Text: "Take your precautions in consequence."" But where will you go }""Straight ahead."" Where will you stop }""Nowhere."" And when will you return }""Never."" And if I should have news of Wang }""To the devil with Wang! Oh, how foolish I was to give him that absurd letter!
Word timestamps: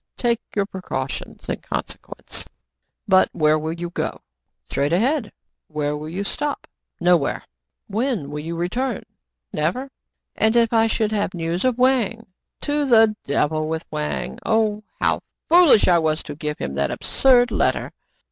"Take 0.17 0.41
your 0.55 0.65
precautions 0.65 1.47
in 1.47 1.57
consequence."" 1.61 2.45
But 3.07 3.29
where 3.33 3.59
will 3.59 3.73
you 3.73 3.91
go 3.91 4.21
}""Straight 4.71 4.91
ahead."" 4.93 5.31
Where 5.67 5.95
will 5.95 6.09
you 6.09 6.23
stop 6.23 6.65
}""Nowhere."" 6.99 7.43
And 7.87 7.93
when 7.95 8.29
will 8.31 8.39
you 8.39 8.55
return 8.55 9.03
}""Never."" 9.53 9.91
And 10.35 10.55
if 10.55 10.73
I 10.73 10.87
should 10.87 11.11
have 11.11 11.35
news 11.35 11.63
of 11.63 11.77
Wang 11.77 12.25
}""To 12.61 12.83
the 12.85 13.15
devil 13.27 13.67
with 13.69 13.85
Wang! 13.91 14.39
Oh, 14.43 14.83
how 14.99 15.19
foolish 15.47 15.87
I 15.87 15.99
was 15.99 16.23
to 16.23 16.33
give 16.35 16.57
him 16.57 16.73
that 16.73 16.89
absurd 16.89 17.51
letter! 17.51 17.91